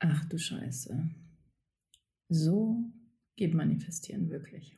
Ach 0.00 0.24
du 0.26 0.38
Scheiße. 0.38 1.10
So 2.28 2.76
geht 3.34 3.52
Manifestieren 3.52 4.30
wirklich. 4.30 4.76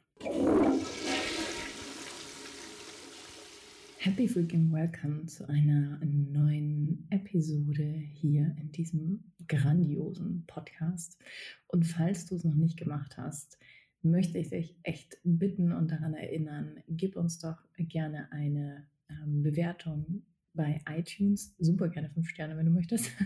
Happy 3.99 4.27
freaking 4.27 4.73
welcome 4.73 5.27
zu 5.27 5.47
einer 5.47 6.01
neuen 6.03 7.07
Episode 7.11 7.85
hier 7.85 8.57
in 8.63 8.73
diesem 8.73 9.35
grandiosen 9.47 10.47
Podcast. 10.47 11.19
Und 11.69 11.87
falls 11.87 12.25
du 12.25 12.37
es 12.37 12.45
noch 12.45 12.55
nicht 12.55 12.79
gemacht 12.79 13.19
hast, 13.19 13.59
möchte 14.01 14.39
ich 14.39 14.49
dich 14.49 14.75
echt 14.85 15.19
bitten 15.23 15.73
und 15.73 15.91
daran 15.91 16.15
erinnern, 16.15 16.83
gib 16.89 17.17
uns 17.17 17.39
doch 17.39 17.59
gerne 17.77 18.33
eine 18.33 18.89
ähm, 19.11 19.43
Bewertung 19.43 20.23
bei 20.55 20.81
iTunes. 20.89 21.55
Super 21.59 21.89
gerne 21.89 22.11
fünf 22.11 22.29
Sterne, 22.29 22.57
wenn 22.57 22.67
du 22.67 22.73
möchtest. 22.73 23.11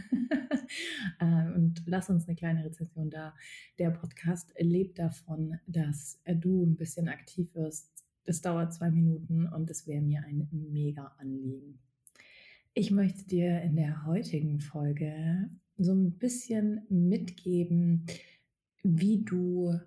Äh, 1.21 1.53
und 1.55 1.83
lass 1.87 2.09
uns 2.09 2.27
eine 2.27 2.37
kleine 2.37 2.65
Rezession 2.65 3.11
da. 3.11 3.35
Der 3.79 3.91
Podcast 3.91 4.51
lebt 4.59 4.99
davon, 4.99 5.59
dass 5.67 6.21
du 6.27 6.65
ein 6.65 6.75
bisschen 6.75 7.09
aktiv 7.09 7.55
wirst. 7.55 7.93
Das 8.25 8.41
dauert 8.41 8.73
zwei 8.73 8.91
Minuten 8.91 9.47
und 9.47 9.71
es 9.71 9.87
wäre 9.87 10.01
mir 10.01 10.25
ein 10.25 10.49
mega 10.51 11.15
Anliegen. 11.19 11.79
Ich 12.73 12.91
möchte 12.91 13.27
dir 13.27 13.61
in 13.61 13.77
der 13.77 14.07
heutigen 14.07 14.59
Folge 14.59 15.51
so 15.77 15.93
ein 15.93 16.19
bisschen 16.19 16.87
mitgeben, 16.89 18.07
wie 18.83 19.23
du 19.23 19.79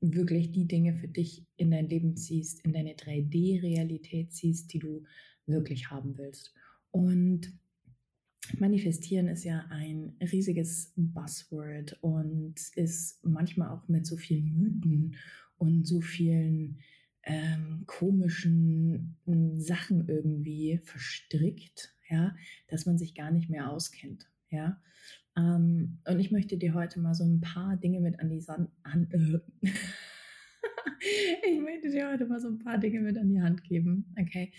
wirklich 0.00 0.52
die 0.52 0.68
Dinge 0.68 0.94
für 0.94 1.08
dich 1.08 1.46
in 1.56 1.70
dein 1.70 1.88
Leben 1.88 2.16
ziehst, 2.16 2.64
in 2.64 2.72
deine 2.72 2.94
3D-Realität 2.94 4.32
ziehst, 4.32 4.72
die 4.72 4.78
du 4.78 5.04
wirklich 5.46 5.90
haben 5.90 6.16
willst. 6.16 6.54
Und 6.90 7.52
Manifestieren 8.58 9.28
ist 9.28 9.44
ja 9.44 9.66
ein 9.70 10.14
riesiges 10.20 10.92
Buzzword 10.96 11.98
und 12.00 12.54
ist 12.76 13.24
manchmal 13.24 13.68
auch 13.68 13.86
mit 13.88 14.06
so 14.06 14.16
vielen 14.16 14.56
Mythen 14.56 15.16
und 15.58 15.86
so 15.86 16.00
vielen 16.00 16.78
ähm, 17.24 17.84
komischen 17.86 19.16
Sachen 19.56 20.08
irgendwie 20.08 20.78
verstrickt, 20.82 21.94
ja, 22.08 22.34
dass 22.68 22.86
man 22.86 22.96
sich 22.96 23.14
gar 23.14 23.30
nicht 23.30 23.50
mehr 23.50 23.70
auskennt, 23.70 24.26
ja. 24.50 24.80
Ähm, 25.36 25.98
und 26.06 26.18
ich 26.18 26.30
möchte 26.30 26.56
dir 26.56 26.74
heute 26.74 27.00
mal 27.00 27.14
so 27.14 27.24
ein 27.24 27.40
paar 27.40 27.76
Dinge 27.76 28.00
mit 28.00 28.18
an 28.18 28.30
die 28.30 28.40
Sand, 28.40 28.70
an, 28.82 29.10
äh, 29.10 29.68
ich 31.50 31.60
möchte 31.60 31.90
dir 31.90 32.10
heute 32.10 32.26
mal 32.26 32.40
so 32.40 32.48
ein 32.48 32.58
paar 32.58 32.78
Dinge 32.78 33.00
mit 33.00 33.18
an 33.18 33.28
die 33.28 33.40
Hand 33.40 33.64
geben, 33.64 34.14
okay? 34.20 34.52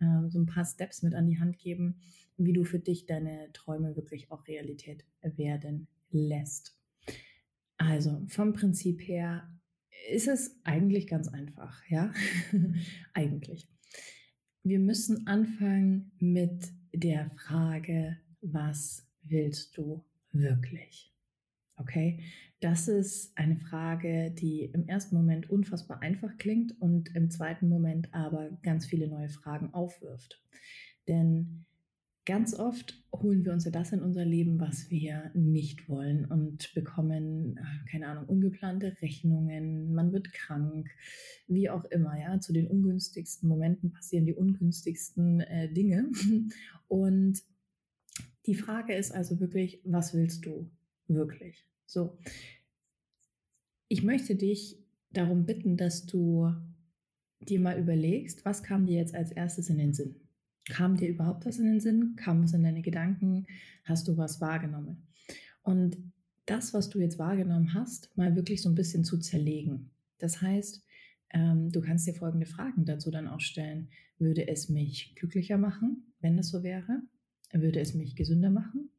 Ähm, 0.00 0.28
so 0.30 0.38
ein 0.38 0.46
paar 0.46 0.64
Steps 0.64 1.02
mit 1.02 1.14
an 1.14 1.26
die 1.26 1.38
Hand 1.38 1.58
geben, 1.58 2.00
wie 2.36 2.52
du 2.52 2.64
für 2.64 2.78
dich 2.78 3.06
deine 3.06 3.50
Träume 3.52 3.96
wirklich 3.96 4.30
auch 4.30 4.46
Realität 4.46 5.04
werden 5.22 5.88
lässt. 6.10 6.78
Also 7.78 8.24
vom 8.28 8.52
Prinzip 8.52 9.00
her 9.00 9.50
ist 10.10 10.28
es 10.28 10.60
eigentlich 10.64 11.06
ganz 11.06 11.28
einfach, 11.28 11.82
ja? 11.88 12.12
eigentlich. 13.14 13.68
Wir 14.62 14.78
müssen 14.78 15.26
anfangen 15.26 16.12
mit 16.18 16.72
der 16.92 17.30
Frage, 17.30 18.18
was 18.40 19.06
willst 19.22 19.76
du 19.76 20.04
wirklich? 20.32 21.15
Okay, 21.76 22.20
das 22.60 22.88
ist 22.88 23.36
eine 23.36 23.56
Frage, 23.56 24.30
die 24.30 24.64
im 24.64 24.88
ersten 24.88 25.14
Moment 25.14 25.50
unfassbar 25.50 26.00
einfach 26.00 26.38
klingt 26.38 26.80
und 26.80 27.14
im 27.14 27.30
zweiten 27.30 27.68
Moment 27.68 28.12
aber 28.14 28.50
ganz 28.62 28.86
viele 28.86 29.08
neue 29.08 29.28
Fragen 29.28 29.74
aufwirft. 29.74 30.42
Denn 31.06 31.66
ganz 32.24 32.54
oft 32.54 33.04
holen 33.12 33.44
wir 33.44 33.52
uns 33.52 33.64
ja 33.64 33.70
das 33.70 33.92
in 33.92 34.00
unser 34.00 34.24
Leben, 34.24 34.58
was 34.58 34.90
wir 34.90 35.30
nicht 35.34 35.88
wollen 35.88 36.24
und 36.24 36.74
bekommen, 36.74 37.60
keine 37.90 38.08
Ahnung, 38.08 38.24
ungeplante 38.26 38.96
Rechnungen, 39.00 39.94
man 39.94 40.12
wird 40.12 40.32
krank, 40.32 40.90
wie 41.46 41.70
auch 41.70 41.84
immer, 41.86 42.18
ja. 42.18 42.40
Zu 42.40 42.52
den 42.52 42.66
ungünstigsten 42.66 43.48
Momenten 43.48 43.92
passieren 43.92 44.26
die 44.26 44.34
ungünstigsten 44.34 45.40
äh, 45.40 45.72
Dinge. 45.72 46.10
Und 46.88 47.42
die 48.46 48.54
Frage 48.54 48.94
ist 48.94 49.12
also 49.12 49.40
wirklich, 49.40 49.80
was 49.84 50.14
willst 50.14 50.46
du? 50.46 50.70
Wirklich. 51.08 51.66
So. 51.86 52.18
Ich 53.88 54.02
möchte 54.02 54.34
dich 54.34 54.78
darum 55.10 55.46
bitten, 55.46 55.76
dass 55.76 56.06
du 56.06 56.52
dir 57.40 57.60
mal 57.60 57.78
überlegst, 57.78 58.44
was 58.44 58.62
kam 58.62 58.86
dir 58.86 58.98
jetzt 58.98 59.14
als 59.14 59.32
erstes 59.32 59.70
in 59.70 59.78
den 59.78 59.94
Sinn? 59.94 60.16
Kam 60.68 60.96
dir 60.96 61.08
überhaupt 61.08 61.46
was 61.46 61.58
in 61.58 61.66
den 61.66 61.80
Sinn? 61.80 62.16
Kam 62.16 62.42
was 62.42 62.52
in 62.52 62.64
deine 62.64 62.82
Gedanken? 62.82 63.46
Hast 63.84 64.08
du 64.08 64.16
was 64.16 64.40
wahrgenommen? 64.40 65.06
Und 65.62 65.96
das, 66.46 66.74
was 66.74 66.90
du 66.90 67.00
jetzt 67.00 67.18
wahrgenommen 67.18 67.74
hast, 67.74 68.16
mal 68.16 68.34
wirklich 68.34 68.62
so 68.62 68.68
ein 68.68 68.74
bisschen 68.74 69.04
zu 69.04 69.18
zerlegen. 69.18 69.90
Das 70.18 70.40
heißt, 70.40 70.84
ähm, 71.30 71.70
du 71.70 71.80
kannst 71.80 72.06
dir 72.06 72.14
folgende 72.14 72.46
Fragen 72.46 72.84
dazu 72.84 73.10
dann 73.10 73.28
auch 73.28 73.40
stellen. 73.40 73.90
Würde 74.18 74.48
es 74.48 74.68
mich 74.68 75.14
glücklicher 75.16 75.58
machen, 75.58 76.12
wenn 76.20 76.38
es 76.38 76.48
so 76.48 76.62
wäre? 76.62 77.02
Würde 77.52 77.80
es 77.80 77.94
mich 77.94 78.16
gesünder 78.16 78.50
machen? 78.50 78.90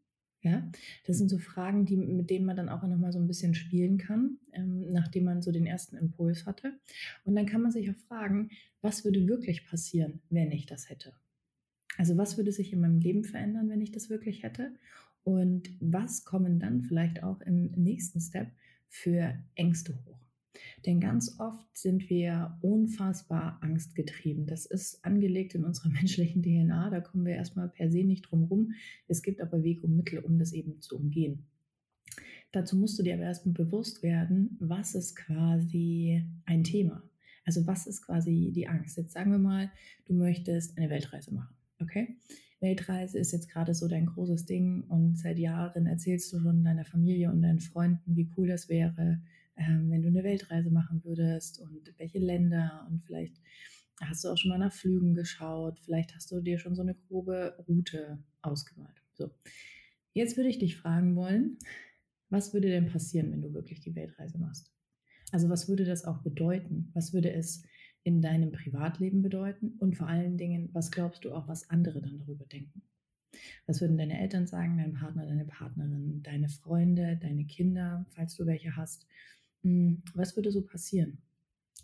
Ja, 0.42 0.72
das 1.06 1.18
sind 1.18 1.30
so 1.30 1.40
Fragen, 1.40 1.86
die, 1.86 1.98
mit 1.98 2.30
denen 2.30 2.46
man 2.46 2.56
dann 2.56 2.70
auch 2.70 2.84
nochmal 2.84 3.12
so 3.12 3.20
ein 3.20 3.28
bisschen 3.28 3.56
spielen 3.56 3.98
kann, 3.98 4.38
ähm, 4.53 4.92
nachdem 4.92 5.24
man 5.25 5.42
so 5.42 5.52
den 5.52 5.66
ersten 5.66 5.98
Impuls 5.98 6.46
hatte. 6.46 6.80
Und 7.25 7.36
dann 7.36 7.48
kann 7.48 7.62
man 7.62 7.72
sich 7.72 7.90
auch 7.90 7.96
fragen, 8.08 8.52
was 8.81 9.03
würde 9.03 9.28
wirklich 9.28 9.66
passieren, 9.66 10.22
wenn 10.30 10.52
ich 10.52 10.68
das 10.68 10.90
hätte? 10.90 11.14
Also 11.98 12.18
was 12.18 12.38
würde 12.38 12.52
sich 12.52 12.72
in 12.72 12.81
meinem 12.81 13.00
Leben 13.00 13.24
verändern, 13.24 13.70
wenn 13.70 13.81
ich 13.81 13.92
das 13.92 14.09
wirklich 14.09 14.44
hätte? 14.44 14.75
Und 15.24 15.72
was 15.80 16.24
kommen 16.24 16.59
dann 16.59 16.84
vielleicht 16.84 17.24
auch 17.24 17.42
im 17.42 17.72
nächsten 17.72 18.22
Step 18.22 18.52
für 18.88 19.38
Ängste 19.56 19.98
hoch? 20.06 20.26
Denn 20.85 21.00
ganz 21.00 21.40
oft 21.40 21.78
sind 21.78 22.09
wir 22.09 22.58
unfassbar 22.62 23.59
angstgetrieben. 23.62 24.46
Das 24.46 24.66
ist 24.66 25.03
angelegt 25.03 25.56
in 25.56 25.63
unserer 25.63 25.90
menschlichen 25.94 26.41
DNA. 26.41 26.90
Da 26.90 27.02
kommen 27.02 27.25
wir 27.25 27.35
erstmal 27.35 27.69
per 27.69 27.91
se 27.91 28.03
nicht 28.03 28.24
drum 28.24 28.46
rum. 28.46 28.74
Es 29.07 29.22
gibt 29.22 29.41
aber 29.41 29.63
Wege 29.63 29.81
und 29.84 29.96
Mittel, 29.96 30.19
um 30.19 30.40
das 30.40 30.53
eben 30.53 30.81
zu 30.81 30.97
umgehen. 30.97 31.46
Dazu 32.52 32.78
musst 32.78 32.97
du 32.97 33.03
dir 33.03 33.16
aber 33.16 33.24
erstmal 33.24 33.53
bewusst 33.53 34.03
werden, 34.03 34.57
was 34.59 34.96
ist 34.96 35.16
quasi 35.16 36.24
ein 36.46 36.63
Thema. 36.63 37.03
Also 37.46 37.68
was 37.68 37.88
ist 37.88 38.02
quasi 38.02 38.52
die 38.53 38.68
Angst? 38.68 38.97
Jetzt 38.97 39.13
sagen 39.13 39.31
wir 39.31 39.40
mal, 39.40 39.72
du 40.06 40.13
möchtest 40.13 40.78
eine 40.78 40.90
Weltreise 40.90 41.34
machen. 41.34 41.56
Okay? 41.80 42.18
Weltreise 42.59 43.19
ist 43.19 43.31
jetzt 43.31 43.50
gerade 43.50 43.74
so 43.74 43.88
dein 43.88 44.07
großes 44.07 44.46
Ding 44.46 44.84
und 44.84 45.18
seit 45.18 45.38
Jahren 45.38 45.86
erzählst 45.86 46.34
du 46.34 46.40
schon 46.40 46.63
deiner 46.63 46.86
Familie 46.86 47.31
und 47.31 47.41
deinen 47.41 47.59
Freunden, 47.59 48.16
wie 48.16 48.31
cool 48.36 48.47
das 48.47 48.68
wäre, 48.68 49.22
ähm, 49.57 49.90
wenn 49.90 50.01
du 50.01 50.07
eine 50.07 50.23
Weltreise 50.23 50.69
machen 50.69 51.03
würdest 51.03 51.59
und 51.59 51.94
welche 51.97 52.19
Länder 52.19 52.88
und 52.90 53.03
vielleicht 53.03 53.41
hast 54.01 54.23
du 54.23 54.29
auch 54.29 54.38
schon 54.38 54.50
mal 54.50 54.59
nach 54.59 54.73
Flügen 54.73 55.16
geschaut, 55.16 55.79
vielleicht 55.79 56.16
hast 56.16 56.31
du 56.31 56.40
dir 56.41 56.59
schon 56.59 56.75
so 56.75 56.81
eine 56.81 56.95
grobe 56.95 57.56
Route 57.68 58.23
ausgemalt. 58.41 59.01
So, 59.13 59.31
jetzt 60.13 60.38
würde 60.38 60.50
ich 60.50 60.59
dich 60.59 60.78
fragen 60.78 61.16
wollen, 61.16 61.57
was 62.29 62.53
würde 62.53 62.69
denn 62.69 62.88
passieren, 62.88 63.31
wenn 63.31 63.41
du 63.41 63.53
wirklich 63.53 63.79
die 63.79 63.95
Weltreise 63.95 64.38
machst? 64.38 64.72
Also 65.31 65.50
was 65.50 65.68
würde 65.68 65.85
das 65.85 66.06
auch 66.06 66.19
bedeuten? 66.19 66.91
Was 66.94 67.13
würde 67.13 67.31
es 67.31 67.63
in 68.03 68.22
deinem 68.22 68.51
Privatleben 68.51 69.22
bedeuten? 69.22 69.74
Und 69.79 69.97
vor 69.97 70.07
allen 70.07 70.38
Dingen, 70.38 70.69
was 70.74 70.91
glaubst 70.91 71.25
du 71.25 71.34
auch, 71.34 71.47
was 71.47 71.69
andere 71.69 72.01
dann 72.01 72.19
darüber 72.19 72.45
denken? 72.45 72.81
Was 73.66 73.81
würden 73.81 73.97
deine 73.97 74.19
Eltern 74.19 74.47
sagen, 74.47 74.78
dein 74.78 74.94
Partner, 74.94 75.25
deine 75.25 75.45
Partnerin, 75.45 76.24
deine 76.24 76.50
Freunde, 76.50 77.18
deine 77.22 77.45
Kinder, 77.45 78.06
falls 78.09 78.35
du 78.35 78.45
welche 78.45 78.75
hast? 78.75 79.07
Hm, 79.67 80.01
was 80.13 80.35
würde 80.38 80.51
so 80.51 80.61
passieren? 80.61 81.17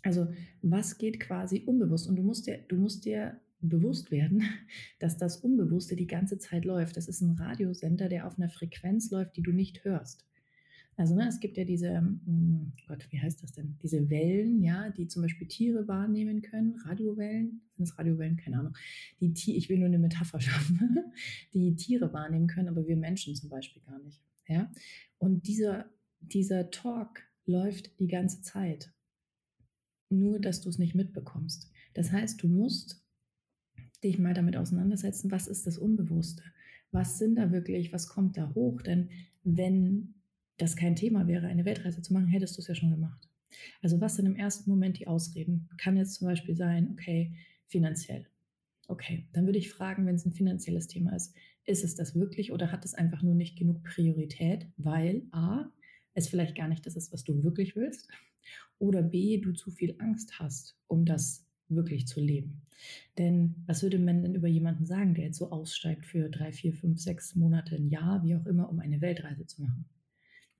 Also, 0.02 0.28
was 0.62 0.96
geht 0.98 1.20
quasi 1.20 1.62
unbewusst? 1.66 2.08
Und 2.08 2.16
du 2.16 2.22
musst 2.22 2.46
dir, 2.46 2.58
du 2.68 2.76
musst 2.76 3.04
dir 3.04 3.38
bewusst 3.60 4.10
werden, 4.10 4.42
dass 4.98 5.18
das 5.18 5.36
Unbewusste 5.38 5.96
die 5.96 6.06
ganze 6.06 6.38
Zeit 6.38 6.64
läuft. 6.64 6.96
Das 6.96 7.08
ist 7.08 7.20
ein 7.20 7.38
Radiosender, 7.38 8.08
der 8.08 8.26
auf 8.26 8.38
einer 8.38 8.48
Frequenz 8.48 9.10
läuft, 9.10 9.36
die 9.36 9.42
du 9.42 9.52
nicht 9.52 9.84
hörst. 9.84 10.26
Also 10.96 11.16
ne, 11.16 11.26
es 11.26 11.40
gibt 11.40 11.56
ja 11.56 11.64
diese, 11.64 11.98
hm, 11.98 12.72
Gott, 12.86 13.06
wie 13.10 13.20
heißt 13.20 13.42
das 13.42 13.52
denn? 13.52 13.76
Diese 13.82 14.08
Wellen, 14.08 14.62
ja, 14.62 14.90
die 14.90 15.08
zum 15.08 15.22
Beispiel 15.22 15.48
Tiere 15.48 15.88
wahrnehmen 15.88 16.40
können, 16.40 16.76
Radiowellen, 16.86 17.62
sind 17.76 17.84
es 17.84 17.98
Radiowellen? 17.98 18.36
Keine 18.36 18.60
Ahnung. 18.60 18.76
Die 19.20 19.34
ich 19.56 19.68
will 19.68 19.78
nur 19.78 19.88
eine 19.88 19.98
Metapher 19.98 20.40
schaffen, 20.40 20.98
die 21.52 21.74
Tiere 21.74 22.12
wahrnehmen 22.12 22.46
können, 22.46 22.68
aber 22.68 22.86
wir 22.86 22.96
Menschen 22.96 23.34
zum 23.34 23.50
Beispiel 23.50 23.82
gar 23.82 23.98
nicht. 23.98 24.22
Ja, 24.46 24.70
und 25.18 25.46
dieser 25.48 25.86
dieser 26.20 26.70
Talk 26.70 27.22
läuft 27.46 27.98
die 28.00 28.08
ganze 28.08 28.42
Zeit, 28.42 28.92
nur 30.10 30.40
dass 30.40 30.60
du 30.60 30.68
es 30.68 30.78
nicht 30.78 30.94
mitbekommst. 30.94 31.70
Das 31.94 32.12
heißt, 32.12 32.42
du 32.42 32.48
musst 32.48 33.02
dich 34.02 34.18
mal 34.18 34.34
damit 34.34 34.56
auseinandersetzen, 34.56 35.30
was 35.30 35.46
ist 35.46 35.66
das 35.66 35.78
Unbewusste? 35.78 36.42
Was 36.90 37.18
sind 37.18 37.36
da 37.36 37.50
wirklich, 37.50 37.92
was 37.92 38.08
kommt 38.08 38.36
da 38.36 38.54
hoch? 38.54 38.82
Denn 38.82 39.10
wenn 39.42 40.14
das 40.58 40.76
kein 40.76 40.96
Thema 40.96 41.26
wäre, 41.26 41.46
eine 41.46 41.64
Weltreise 41.64 42.02
zu 42.02 42.12
machen, 42.12 42.28
hättest 42.28 42.56
du 42.56 42.60
es 42.60 42.68
ja 42.68 42.74
schon 42.74 42.90
gemacht. 42.90 43.28
Also 43.82 44.00
was 44.00 44.16
sind 44.16 44.26
im 44.26 44.36
ersten 44.36 44.70
Moment 44.70 44.98
die 44.98 45.06
Ausreden? 45.06 45.68
Kann 45.78 45.96
jetzt 45.96 46.14
zum 46.14 46.28
Beispiel 46.28 46.56
sein, 46.56 46.90
okay, 46.92 47.34
finanziell. 47.66 48.26
Okay, 48.86 49.26
dann 49.32 49.46
würde 49.46 49.58
ich 49.58 49.70
fragen, 49.70 50.06
wenn 50.06 50.16
es 50.16 50.26
ein 50.26 50.32
finanzielles 50.32 50.88
Thema 50.88 51.14
ist, 51.16 51.34
ist 51.64 51.84
es 51.84 51.94
das 51.94 52.14
wirklich 52.14 52.52
oder 52.52 52.70
hat 52.70 52.84
es 52.84 52.94
einfach 52.94 53.22
nur 53.22 53.34
nicht 53.34 53.56
genug 53.56 53.82
Priorität, 53.82 54.66
weil 54.76 55.22
A, 55.32 55.70
es 56.14 56.28
vielleicht 56.28 56.56
gar 56.56 56.68
nicht 56.68 56.86
das 56.86 56.96
ist, 56.96 57.12
was 57.12 57.24
du 57.24 57.42
wirklich 57.42 57.76
willst, 57.76 58.08
oder 58.78 59.02
B, 59.02 59.38
du 59.38 59.52
zu 59.52 59.70
viel 59.70 59.94
Angst 59.98 60.38
hast, 60.38 60.76
um 60.86 61.04
das 61.04 61.46
wirklich 61.68 62.06
zu 62.06 62.20
leben. 62.20 62.62
Denn 63.18 63.54
was 63.66 63.82
würde 63.82 63.98
man 63.98 64.22
denn 64.22 64.34
über 64.34 64.48
jemanden 64.48 64.84
sagen, 64.84 65.14
der 65.14 65.24
jetzt 65.24 65.38
so 65.38 65.50
aussteigt 65.50 66.04
für 66.04 66.28
drei, 66.28 66.52
vier, 66.52 66.74
fünf, 66.74 67.00
sechs 67.00 67.34
Monate, 67.34 67.76
ein 67.76 67.88
Jahr, 67.88 68.22
wie 68.22 68.36
auch 68.36 68.46
immer, 68.46 68.68
um 68.68 68.80
eine 68.80 69.00
Weltreise 69.00 69.46
zu 69.46 69.62
machen? 69.62 69.86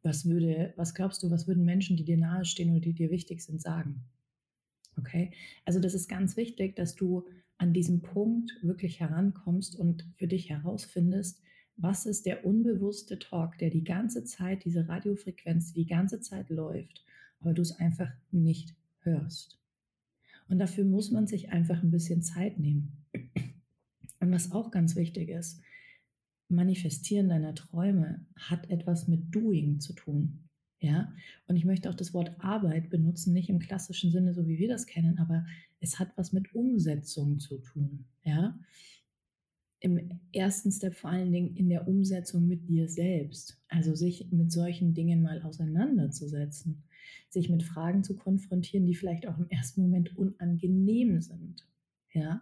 Was 0.02 0.26
würde, 0.26 0.72
was 0.76 0.94
glaubst 0.94 1.22
du, 1.22 1.30
was 1.30 1.46
würden 1.46 1.64
Menschen, 1.64 1.96
die 1.96 2.04
dir 2.04 2.18
nahestehen 2.18 2.70
oder 2.70 2.80
die 2.80 2.94
dir 2.94 3.10
wichtig 3.10 3.42
sind, 3.42 3.60
sagen? 3.60 4.04
Okay, 4.96 5.32
also 5.64 5.80
das 5.80 5.94
ist 5.94 6.08
ganz 6.08 6.36
wichtig, 6.36 6.76
dass 6.76 6.94
du 6.94 7.26
an 7.58 7.72
diesem 7.72 8.02
Punkt 8.02 8.52
wirklich 8.62 9.00
herankommst 9.00 9.76
und 9.76 10.06
für 10.16 10.26
dich 10.26 10.50
herausfindest, 10.50 11.40
was 11.76 12.06
ist 12.06 12.26
der 12.26 12.44
unbewusste 12.44 13.18
Talk, 13.18 13.58
der 13.58 13.70
die 13.70 13.84
ganze 13.84 14.24
Zeit, 14.24 14.64
diese 14.64 14.88
Radiofrequenz, 14.88 15.72
die 15.72 15.80
die 15.82 15.88
ganze 15.88 16.20
Zeit 16.20 16.50
läuft, 16.50 17.04
aber 17.40 17.52
du 17.52 17.62
es 17.62 17.78
einfach 17.78 18.10
nicht 18.30 18.74
hörst. 19.00 19.58
Und 20.48 20.58
dafür 20.58 20.84
muss 20.84 21.10
man 21.10 21.26
sich 21.26 21.50
einfach 21.50 21.82
ein 21.82 21.90
bisschen 21.90 22.22
Zeit 22.22 22.58
nehmen. 22.58 22.92
Und 24.20 24.30
was 24.30 24.52
auch 24.52 24.70
ganz 24.70 24.96
wichtig 24.96 25.28
ist, 25.28 25.60
Manifestieren 26.48 27.28
deiner 27.28 27.54
Träume 27.54 28.26
hat 28.36 28.68
etwas 28.70 29.08
mit 29.08 29.34
Doing 29.34 29.80
zu 29.80 29.92
tun. 29.94 30.40
Ja, 30.80 31.10
und 31.46 31.56
ich 31.56 31.64
möchte 31.64 31.88
auch 31.88 31.94
das 31.94 32.12
Wort 32.12 32.32
Arbeit 32.40 32.90
benutzen, 32.90 33.32
nicht 33.32 33.48
im 33.48 33.58
klassischen 33.58 34.10
Sinne, 34.10 34.34
so 34.34 34.46
wie 34.46 34.58
wir 34.58 34.68
das 34.68 34.86
kennen, 34.86 35.18
aber 35.18 35.46
es 35.80 35.98
hat 35.98 36.12
was 36.16 36.32
mit 36.34 36.54
Umsetzung 36.54 37.38
zu 37.38 37.58
tun. 37.58 38.04
Ja, 38.22 38.58
im 39.84 40.18
ersten 40.32 40.72
Step 40.72 40.94
vor 40.94 41.10
allen 41.10 41.30
Dingen 41.30 41.54
in 41.56 41.68
der 41.68 41.86
Umsetzung 41.86 42.46
mit 42.46 42.70
dir 42.70 42.88
selbst. 42.88 43.60
Also 43.68 43.94
sich 43.94 44.32
mit 44.32 44.50
solchen 44.50 44.94
Dingen 44.94 45.20
mal 45.20 45.42
auseinanderzusetzen, 45.42 46.84
sich 47.28 47.50
mit 47.50 47.62
Fragen 47.62 48.02
zu 48.02 48.16
konfrontieren, 48.16 48.86
die 48.86 48.94
vielleicht 48.94 49.28
auch 49.28 49.36
im 49.36 49.50
ersten 49.50 49.82
Moment 49.82 50.16
unangenehm 50.16 51.20
sind. 51.20 51.68
Ja, 52.14 52.40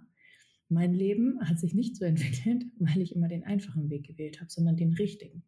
mein 0.69 0.95
Leben 0.95 1.41
hat 1.41 1.59
sich 1.59 1.75
nicht 1.75 1.97
so 1.97 2.05
entwickelt, 2.05 2.65
weil 2.79 3.01
ich 3.01 3.17
immer 3.17 3.27
den 3.27 3.43
einfachen 3.43 3.91
Weg 3.91 4.07
gewählt 4.07 4.41
habe, 4.41 4.51
sondern 4.51 4.77
den 4.77 4.93
richtigen. 4.93 5.43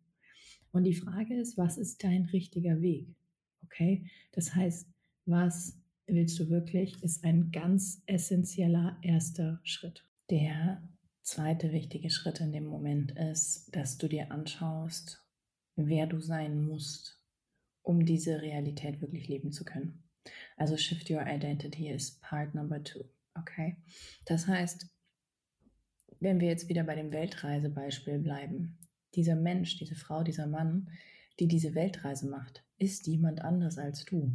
Und 0.72 0.82
die 0.82 0.94
Frage 0.94 1.38
ist, 1.38 1.56
was 1.56 1.78
ist 1.78 2.02
dein 2.02 2.24
richtiger 2.24 2.82
Weg? 2.82 3.14
Okay, 3.66 4.10
das 4.32 4.52
heißt, 4.56 4.88
was 5.26 5.78
willst 6.08 6.40
du 6.40 6.50
wirklich, 6.50 7.00
ist 7.04 7.22
ein 7.22 7.52
ganz 7.52 8.02
essentieller 8.06 8.98
erster 9.00 9.60
Schritt. 9.62 10.04
Der 10.28 10.82
zweite 11.24 11.72
wichtige 11.72 12.10
Schritt 12.10 12.40
in 12.40 12.52
dem 12.52 12.66
Moment 12.66 13.12
ist, 13.12 13.74
dass 13.74 13.98
du 13.98 14.08
dir 14.08 14.30
anschaust, 14.30 15.26
wer 15.74 16.06
du 16.06 16.20
sein 16.20 16.64
musst, 16.64 17.20
um 17.82 18.04
diese 18.04 18.42
Realität 18.42 19.00
wirklich 19.00 19.26
leben 19.28 19.50
zu 19.50 19.64
können. 19.64 20.04
Also 20.56 20.76
Shift 20.76 21.10
Your 21.10 21.26
Identity 21.26 21.90
ist 21.90 22.20
Part 22.20 22.54
Number 22.54 22.82
Two. 22.84 23.04
Okay, 23.34 23.76
das 24.26 24.46
heißt, 24.46 24.86
wenn 26.20 26.40
wir 26.40 26.48
jetzt 26.48 26.68
wieder 26.68 26.84
bei 26.84 26.94
dem 26.94 27.10
Weltreisebeispiel 27.10 28.18
bleiben, 28.18 28.78
dieser 29.14 29.34
Mensch, 29.34 29.76
diese 29.78 29.96
Frau, 29.96 30.22
dieser 30.22 30.46
Mann, 30.46 30.90
die 31.40 31.48
diese 31.48 31.74
Weltreise 31.74 32.28
macht, 32.28 32.64
ist 32.78 33.06
jemand 33.06 33.42
anders 33.42 33.78
als 33.78 34.04
du. 34.04 34.32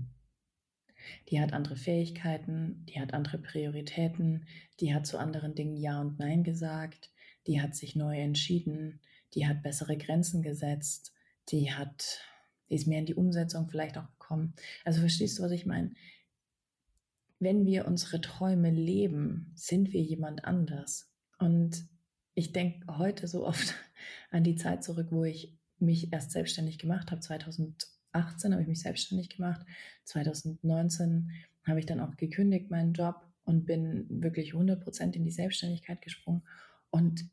Die 1.29 1.39
hat 1.39 1.53
andere 1.53 1.75
Fähigkeiten, 1.75 2.85
die 2.89 2.99
hat 2.99 3.13
andere 3.13 3.37
Prioritäten, 3.37 4.45
die 4.79 4.93
hat 4.93 5.07
zu 5.07 5.17
anderen 5.17 5.55
Dingen 5.55 5.77
Ja 5.77 6.01
und 6.01 6.19
Nein 6.19 6.43
gesagt, 6.43 7.11
die 7.47 7.61
hat 7.61 7.75
sich 7.75 7.95
neu 7.95 8.19
entschieden, 8.19 8.99
die 9.33 9.47
hat 9.47 9.63
bessere 9.63 9.97
Grenzen 9.97 10.41
gesetzt, 10.41 11.13
die 11.49 11.71
hat, 11.71 12.21
die 12.69 12.75
ist 12.75 12.87
mehr 12.87 12.99
in 12.99 13.05
die 13.05 13.15
Umsetzung 13.15 13.67
vielleicht 13.67 13.97
auch 13.97 14.09
gekommen. 14.11 14.53
Also 14.85 14.99
verstehst 14.99 15.39
du, 15.39 15.43
was 15.43 15.51
ich 15.51 15.65
meine? 15.65 15.91
Wenn 17.39 17.65
wir 17.65 17.87
unsere 17.87 18.21
Träume 18.21 18.69
leben, 18.69 19.51
sind 19.55 19.93
wir 19.93 20.01
jemand 20.01 20.45
anders. 20.45 21.09
Und 21.37 21.85
ich 22.33 22.51
denke 22.51 22.97
heute 22.97 23.27
so 23.27 23.45
oft 23.47 23.75
an 24.31 24.43
die 24.43 24.55
Zeit 24.55 24.83
zurück, 24.83 25.07
wo 25.11 25.23
ich 25.23 25.57
mich 25.79 26.11
erst 26.11 26.31
selbstständig 26.31 26.77
gemacht 26.77 27.11
habe. 27.11 27.21
2018 28.11 28.51
habe 28.51 28.61
ich 28.61 28.67
mich 28.67 28.81
selbstständig 28.81 29.29
gemacht. 29.29 29.65
2019 30.05 31.31
habe 31.65 31.79
ich 31.79 31.85
dann 31.85 31.99
auch 31.99 32.15
gekündigt 32.17 32.69
meinen 32.69 32.93
Job 32.93 33.27
und 33.45 33.65
bin 33.65 34.05
wirklich 34.09 34.53
100% 34.53 35.13
in 35.13 35.23
die 35.23 35.31
Selbstständigkeit 35.31 36.01
gesprungen. 36.01 36.43
Und 36.89 37.25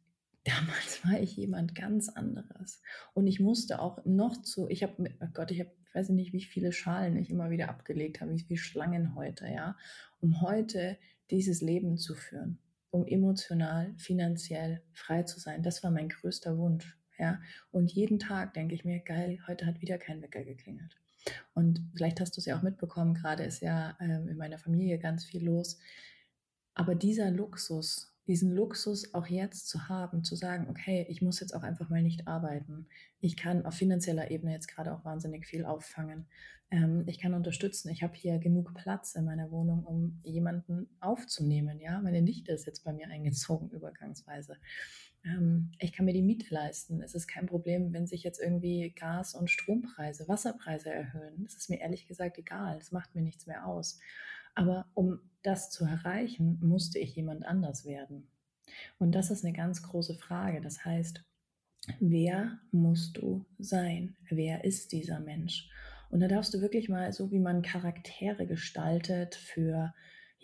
damals 0.44 1.04
war 1.04 1.20
ich 1.20 1.36
jemand 1.36 1.74
ganz 1.74 2.08
anderes. 2.08 2.82
Und 3.14 3.26
ich 3.26 3.40
musste 3.40 3.80
auch 3.80 4.04
noch 4.04 4.42
zu, 4.42 4.68
ich 4.68 4.82
habe, 4.82 5.10
oh 5.20 5.28
Gott, 5.32 5.50
ich 5.50 5.60
habe, 5.60 5.70
weiß 5.94 6.10
nicht, 6.10 6.32
wie 6.32 6.42
viele 6.42 6.72
Schalen 6.72 7.16
ich 7.16 7.30
immer 7.30 7.50
wieder 7.50 7.68
abgelegt 7.68 8.20
habe, 8.20 8.32
wie 8.32 8.40
viele 8.40 8.58
Schlangen 8.58 9.14
heute, 9.14 9.46
ja, 9.46 9.76
um 10.20 10.42
heute 10.42 10.98
dieses 11.30 11.62
Leben 11.62 11.96
zu 11.96 12.14
führen 12.14 12.58
um 12.96 13.06
emotional, 13.06 13.94
finanziell 13.98 14.82
frei 14.92 15.22
zu 15.22 15.38
sein. 15.38 15.62
Das 15.62 15.82
war 15.82 15.90
mein 15.90 16.08
größter 16.08 16.56
Wunsch. 16.56 16.96
Ja? 17.18 17.40
Und 17.70 17.92
jeden 17.92 18.18
Tag 18.18 18.54
denke 18.54 18.74
ich 18.74 18.84
mir, 18.84 19.00
geil, 19.00 19.38
heute 19.46 19.66
hat 19.66 19.80
wieder 19.80 19.98
kein 19.98 20.22
Wecker 20.22 20.44
geklingelt. 20.44 20.96
Und 21.54 21.80
vielleicht 21.94 22.20
hast 22.20 22.36
du 22.36 22.40
es 22.40 22.46
ja 22.46 22.56
auch 22.56 22.62
mitbekommen, 22.62 23.14
gerade 23.14 23.44
ist 23.44 23.60
ja 23.60 23.96
ähm, 24.00 24.28
in 24.28 24.36
meiner 24.36 24.58
Familie 24.58 24.98
ganz 24.98 25.24
viel 25.24 25.44
los. 25.44 25.78
Aber 26.74 26.94
dieser 26.94 27.30
Luxus, 27.30 28.14
diesen 28.26 28.50
Luxus 28.52 29.14
auch 29.14 29.26
jetzt 29.26 29.68
zu 29.68 29.88
haben, 29.88 30.24
zu 30.24 30.36
sagen, 30.36 30.68
okay, 30.68 31.06
ich 31.08 31.22
muss 31.22 31.40
jetzt 31.40 31.54
auch 31.54 31.62
einfach 31.62 31.88
mal 31.88 32.02
nicht 32.02 32.26
arbeiten. 32.28 32.86
Ich 33.20 33.36
kann 33.36 33.64
auf 33.64 33.74
finanzieller 33.74 34.30
Ebene 34.30 34.52
jetzt 34.52 34.68
gerade 34.68 34.92
auch 34.92 35.04
wahnsinnig 35.04 35.46
viel 35.46 35.64
auffangen. 35.64 36.26
Ähm, 36.70 37.04
ich 37.06 37.20
kann 37.20 37.34
unterstützen. 37.34 37.90
Ich 37.90 38.02
habe 38.02 38.14
hier 38.14 38.38
genug 38.38 38.74
Platz 38.74 39.14
in 39.14 39.24
meiner 39.24 39.50
Wohnung, 39.50 39.84
um 39.84 40.20
jemanden 40.24 40.88
aufzunehmen. 41.00 41.80
Ja, 41.80 42.00
meine 42.00 42.22
Nichte 42.22 42.52
ist 42.52 42.66
jetzt 42.66 42.84
bei 42.84 42.92
mir 42.92 43.08
eingezogen, 43.08 43.70
übergangsweise. 43.72 44.56
Ähm, 45.26 45.72
ich 45.78 45.92
kann 45.92 46.04
mir 46.06 46.12
die 46.12 46.22
Miete 46.22 46.52
leisten. 46.54 47.02
Es 47.02 47.14
ist 47.14 47.26
kein 47.26 47.46
Problem, 47.46 47.92
wenn 47.92 48.06
sich 48.06 48.22
jetzt 48.22 48.40
irgendwie 48.40 48.90
Gas- 48.90 49.34
und 49.34 49.50
Strompreise, 49.50 50.28
Wasserpreise 50.28 50.90
erhöhen. 50.90 51.42
Das 51.42 51.54
ist 51.54 51.68
mir 51.68 51.80
ehrlich 51.80 52.06
gesagt 52.06 52.38
egal. 52.38 52.78
Das 52.78 52.92
macht 52.92 53.14
mir 53.14 53.22
nichts 53.22 53.46
mehr 53.46 53.66
aus. 53.66 53.98
Aber 54.54 54.86
um 54.94 55.20
das 55.42 55.70
zu 55.70 55.84
erreichen, 55.84 56.58
musste 56.62 56.98
ich 56.98 57.14
jemand 57.14 57.44
anders 57.44 57.84
werden. 57.84 58.28
Und 58.98 59.14
das 59.14 59.30
ist 59.30 59.44
eine 59.44 59.54
ganz 59.54 59.82
große 59.82 60.14
Frage. 60.14 60.60
Das 60.60 60.84
heißt, 60.84 61.22
wer 62.00 62.58
musst 62.70 63.18
du 63.18 63.44
sein? 63.58 64.16
Wer 64.28 64.64
ist 64.64 64.92
dieser 64.92 65.20
Mensch? 65.20 65.68
Und 66.08 66.20
da 66.20 66.28
darfst 66.28 66.54
du 66.54 66.60
wirklich 66.60 66.88
mal, 66.88 67.12
so 67.12 67.30
wie 67.32 67.40
man 67.40 67.62
Charaktere 67.62 68.46
gestaltet 68.46 69.34
für, 69.34 69.92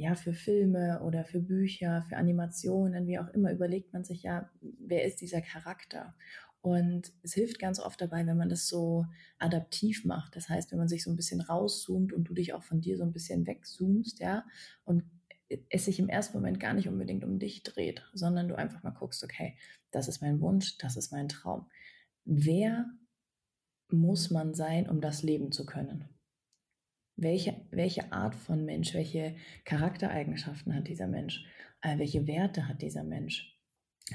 ja, 0.03 0.15
für 0.15 0.35
Filme 0.35 1.01
oder 1.03 1.25
für 1.25 1.41
Bücher, 1.41 2.05
für 2.09 2.17
Animationen, 2.17 3.07
wie 3.07 3.19
auch 3.19 3.29
immer, 3.29 3.53
überlegt 3.53 3.93
man 3.93 4.05
sich 4.05 4.25
ja, 4.25 4.51
wer 4.61 5.05
ist 5.05 5.21
dieser 5.21 5.41
Charakter? 5.41 6.15
Und 6.61 7.13
es 7.23 7.35
hilft 7.35 7.59
ganz 7.59 7.81
oft 7.81 8.01
dabei, 8.01 8.27
wenn 8.27 8.37
man 8.37 8.49
das 8.49 8.69
so 8.69 9.07
adaptiv 9.39 10.05
macht. 10.05 10.37
Das 10.37 10.49
heißt, 10.49 10.71
wenn 10.71 10.79
man 10.79 10.89
sich 10.89 11.03
so 11.03 11.11
ein 11.11 11.17
bisschen 11.17 11.41
rauszoomt 11.41 12.13
und 12.13 12.25
du 12.25 12.35
dich 12.35 12.53
auch 12.53 12.63
von 12.63 12.81
dir 12.81 12.97
so 12.97 13.05
ein 13.05 13.13
bisschen 13.13 13.47
wegzoomst, 13.47 14.21
ja, 14.21 14.45
und 14.85 15.05
es 15.69 15.85
sich 15.85 15.99
im 15.99 16.09
ersten 16.09 16.37
Moment 16.37 16.61
gar 16.61 16.75
nicht 16.75 16.89
unbedingt 16.89 17.25
um 17.25 17.39
dich 17.39 17.63
dreht, 17.63 18.05
sondern 18.13 18.49
du 18.49 18.57
einfach 18.57 18.83
mal 18.83 18.91
guckst, 18.91 19.23
okay, 19.23 19.57
das 19.91 20.09
ist 20.09 20.21
mein 20.21 20.41
Wunsch, 20.41 20.79
das 20.79 20.97
ist 20.97 21.13
mein 21.13 21.29
Traum. 21.29 21.67
Wer 22.25 22.87
muss 23.89 24.31
man 24.31 24.55
sein, 24.55 24.89
um 24.89 25.01
das 25.01 25.23
leben 25.23 25.53
zu 25.53 25.67
können? 25.67 26.09
Welche, 27.17 27.55
welche 27.71 28.13
Art 28.13 28.35
von 28.35 28.65
Mensch, 28.65 28.95
welche 28.95 29.37
Charaktereigenschaften 29.65 30.75
hat 30.75 30.89
dieser 30.89 31.07
Mensch? 31.07 31.45
Äh, 31.83 31.99
welche 31.99 32.27
Werte 32.27 32.69
hat 32.69 32.83
dieser 32.83 33.05
Mensch? 33.05 33.59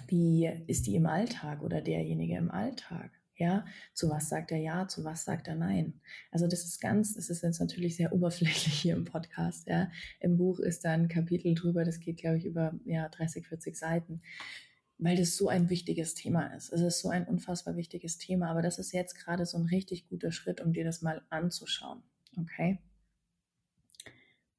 Wie 0.08 0.50
ist 0.68 0.88
die 0.88 0.96
im 0.96 1.06
Alltag 1.06 1.62
oder 1.62 1.82
derjenige 1.82 2.36
im 2.36 2.52
Alltag? 2.52 3.12
Ja, 3.36 3.66
zu 3.94 4.10
was 4.10 4.30
sagt 4.30 4.52
er 4.52 4.58
ja, 4.58 4.88
zu 4.88 5.04
was 5.04 5.24
sagt 5.24 5.48
er 5.48 5.56
nein? 5.56 6.02
Also 6.32 6.48
das 6.48 6.64
ist 6.64 6.82
ganz, 6.82 7.14
das 7.14 7.30
ist 7.30 7.44
jetzt 7.44 7.60
natürlich 7.60 7.96
sehr 7.96 8.12
oberflächlich 8.12 8.74
hier 8.82 8.96
im 8.96 9.06
Podcast. 9.06 9.68
Ja, 9.68 9.92
im 10.20 10.38
Buch 10.38 10.60
ist 10.60 10.84
da 10.84 10.92
ein 10.92 11.08
Kapitel 11.08 11.54
drüber, 11.54 11.86
das 11.86 12.00
geht 12.00 12.18
glaube 12.18 12.38
ich 12.38 12.46
über 12.46 12.74
ja 12.86 13.08
30, 13.10 13.48
40 13.48 13.78
Seiten 13.78 14.22
weil 15.00 15.16
das 15.16 15.38
so 15.38 15.48
ein 15.48 15.70
wichtiges 15.70 16.16
Thema 16.16 16.48
ist. 16.56 16.74
Es 16.74 16.82
ist 16.82 17.02
so 17.02 17.10
ein 17.10 17.28
unfassbar 17.28 17.76
wichtiges 17.76 18.18
Thema, 18.18 18.50
aber 18.50 18.62
das 18.62 18.80
ist 18.80 18.92
jetzt 18.94 19.16
gerade 19.16 19.46
so 19.46 19.58
ein 19.58 19.66
richtig 19.66 20.08
guter 20.08 20.32
Schritt, 20.32 20.62
um 20.62 20.74
dir 20.74 20.84
das 20.84 21.02
mal 21.02 21.22
anzuschauen. 21.30 22.02
Okay? 22.38 22.80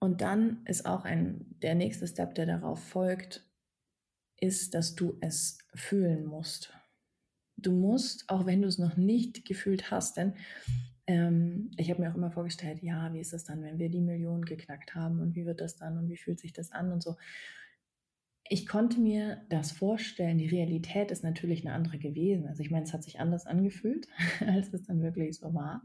Und 0.01 0.21
dann 0.21 0.65
ist 0.67 0.87
auch 0.87 1.05
ein, 1.05 1.45
der 1.63 1.75
nächste 1.75 2.07
Step, 2.07 2.35
der 2.35 2.47
darauf 2.47 2.83
folgt, 2.83 3.45
ist, 4.41 4.75
dass 4.75 4.95
du 4.95 5.19
es 5.21 5.59
fühlen 5.75 6.25
musst. 6.25 6.73
Du 7.57 7.73
musst, 7.73 8.29
auch 8.29 8.47
wenn 8.47 8.63
du 8.63 8.69
es 8.69 8.79
noch 8.79 8.97
nicht 8.97 9.45
gefühlt 9.45 9.91
hast, 9.91 10.17
denn 10.17 10.35
ähm, 11.09 11.73
ich 11.77 11.91
habe 11.91 12.01
mir 12.01 12.11
auch 12.11 12.15
immer 12.15 12.31
vorgestellt, 12.31 12.83
ja, 12.83 13.13
wie 13.13 13.21
ist 13.21 13.33
das 13.33 13.45
dann, 13.45 13.63
wenn 13.63 13.79
wir 13.81 13.89
die 13.89 14.01
Millionen 14.01 14.45
geknackt 14.45 14.95
haben 14.95 15.19
und 15.21 15.35
wie 15.35 15.47
wird 15.47 15.61
das 15.61 15.77
dann 15.77 15.99
und 15.99 16.09
wie 16.09 16.17
fühlt 16.17 16.39
sich 16.39 16.53
das 16.53 16.71
an 16.71 16.93
und 16.93 17.03
so 17.03 17.17
ich 18.49 18.67
konnte 18.67 19.01
mir 19.01 19.43
das 19.49 19.73
vorstellen. 19.73 20.39
Die 20.39 20.47
Realität 20.47 21.11
ist 21.11 21.23
natürlich 21.23 21.67
eine 21.67 21.75
andere 21.75 21.99
gewesen. 21.99 22.47
Also 22.47 22.63
ich 22.63 22.71
meine, 22.71 22.85
es 22.85 22.93
hat 22.93 23.05
sich 23.05 23.21
anders 23.21 23.47
angefühlt, 23.47 24.09
als 24.47 24.73
es 24.73 24.85
dann 24.85 25.03
wirklich 25.03 25.37
so 25.37 25.53
war. 25.55 25.83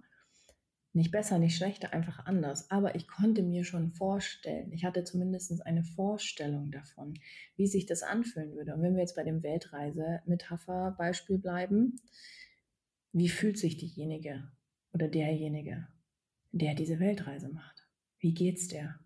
Nicht 0.96 1.12
besser, 1.12 1.40
nicht 1.40 1.58
schlechter, 1.58 1.92
einfach 1.92 2.28
anders. 2.28 2.70
Aber 2.70 2.94
ich 2.94 3.08
konnte 3.08 3.42
mir 3.42 3.64
schon 3.64 3.90
vorstellen, 3.90 4.72
ich 4.72 4.86
hatte 4.86 5.04
zumindest 5.04 5.66
eine 5.66 5.84
Vorstellung 5.84 6.70
davon, 6.72 7.16
wie 7.56 7.66
sich 7.66 7.88
das 7.88 8.04
anfühlen 8.04 8.54
würde. 8.54 8.76
Und 8.76 8.84
wenn 8.84 8.94
wir 8.94 9.02
jetzt 9.02 9.16
bei 9.16 9.24
dem 9.24 9.42
Weltreise-Metapher-Beispiel 9.42 11.40
bleiben, 11.40 12.00
wie 13.12 13.28
fühlt 13.28 13.58
sich 13.58 13.78
diejenige 13.78 14.52
oder 14.94 15.08
derjenige, 15.08 15.88
der 16.52 16.76
diese 16.76 17.00
Weltreise 17.00 17.50
macht? 17.50 17.88
Wie 18.20 18.36
geht's 18.36 18.68
der? 18.68 19.00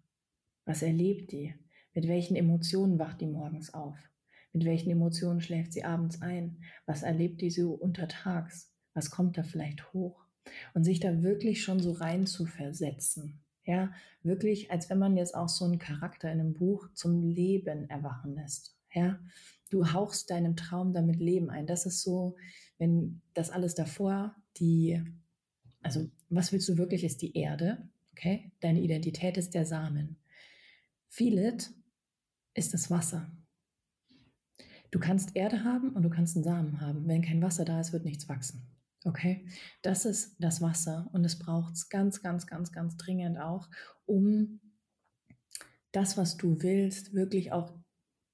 Was 0.66 0.82
erlebt 0.82 1.32
die? 1.32 1.56
Mit 1.94 2.10
welchen 2.10 2.36
Emotionen 2.36 3.00
wacht 3.00 3.22
die 3.22 3.28
morgens 3.28 3.74
auf? 3.74 3.98
Mit 4.52 4.66
welchen 4.66 4.90
Emotionen 4.92 5.40
schläft 5.40 5.72
sie 5.72 5.86
abends 5.86 6.22
ein? 6.22 6.64
Was 6.86 7.04
erlebt 7.04 7.40
die 7.40 7.50
so 7.50 7.74
untertags? 7.74 8.74
Was 8.94 9.10
kommt 9.10 9.38
da 9.38 9.44
vielleicht 9.44 9.94
hoch? 9.94 10.27
Und 10.74 10.84
sich 10.84 11.00
da 11.00 11.24
wirklich 11.24 11.64
schon 11.64 11.80
so 11.80 11.92
rein 11.92 12.26
zu 12.26 12.46
versetzen. 12.46 13.40
Ja, 13.66 13.92
wirklich, 14.24 14.72
als 14.72 14.90
wenn 14.90 14.98
man 14.98 15.18
jetzt 15.18 15.36
auch 15.36 15.50
so 15.50 15.66
einen 15.66 15.78
Charakter 15.78 16.32
in 16.32 16.40
einem 16.40 16.54
Buch 16.54 16.90
zum 16.94 17.22
Leben 17.22 17.90
erwachen 17.90 18.34
lässt. 18.34 18.78
Ja, 18.94 19.20
du 19.70 19.92
hauchst 19.92 20.30
deinem 20.30 20.56
Traum 20.56 20.94
damit 20.94 21.20
Leben 21.20 21.50
ein. 21.50 21.68
Das 21.68 21.86
ist 21.86 22.02
so, 22.02 22.38
wenn 22.78 23.22
das 23.34 23.50
alles 23.50 23.76
davor, 23.76 24.36
die, 24.58 25.04
also 25.82 26.10
was 26.30 26.52
willst 26.52 26.70
du 26.70 26.78
wirklich, 26.78 27.04
ist 27.04 27.22
die 27.22 27.36
Erde. 27.36 27.90
Okay, 28.14 28.52
deine 28.62 28.82
Identität 28.82 29.38
ist 29.38 29.54
der 29.54 29.66
Samen. 29.66 30.18
Vielet 31.10 31.72
ist 32.54 32.74
das 32.74 32.90
Wasser. 32.90 33.30
Du 34.92 35.00
kannst 35.00 35.36
Erde 35.36 35.64
haben 35.64 35.90
und 35.90 36.04
du 36.04 36.10
kannst 36.10 36.36
einen 36.36 36.44
Samen 36.44 36.82
haben. 36.82 37.08
Wenn 37.08 37.22
kein 37.22 37.42
Wasser 37.42 37.66
da 37.66 37.80
ist, 37.80 37.92
wird 37.92 38.06
nichts 38.06 38.30
wachsen. 38.30 38.66
Okay, 39.08 39.46
das 39.84 40.04
ist 40.04 40.36
das 40.38 40.62
Wasser 40.62 41.10
und 41.14 41.24
es 41.24 41.40
braucht 41.40 41.76
es 41.76 41.88
ganz, 41.88 42.22
ganz, 42.22 42.46
ganz, 42.46 42.74
ganz 42.74 42.98
dringend 42.98 43.40
auch, 43.40 43.70
um 44.06 44.60
das, 45.94 46.18
was 46.18 46.36
du 46.36 46.62
willst, 46.62 47.14
wirklich 47.14 47.54
auch 47.54 47.74